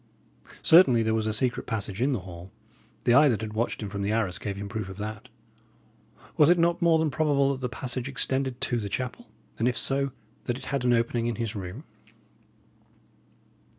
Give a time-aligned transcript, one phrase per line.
[0.63, 2.51] Certainly there was a secret passage in the hall;
[3.03, 5.29] the eye that had watched him from the arras gave him proof of that.
[6.37, 9.27] Was it not more than probable that the passage extended to the chapel,
[9.59, 10.11] and, if so,
[10.45, 11.83] that it had an opening in his room?